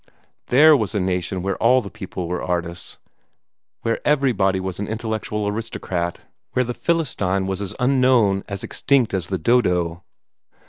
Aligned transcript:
THERE 0.47 0.75
was 0.75 0.95
a 0.95 0.99
nation 0.99 1.43
where 1.43 1.57
all 1.57 1.79
the 1.79 1.91
people 1.91 2.27
were 2.27 2.41
artists, 2.41 2.97
where 3.81 3.99
everybody 4.03 4.59
was 4.59 4.79
an 4.79 4.87
intellectual 4.87 5.47
aristocrat, 5.47 6.21
where 6.53 6.65
the 6.65 6.73
Philistine 6.73 7.45
was 7.45 7.61
as 7.61 7.75
unknown, 7.79 8.43
as 8.47 8.63
extinct, 8.63 9.13
as 9.13 9.27
the 9.27 9.37
dodo. 9.37 10.03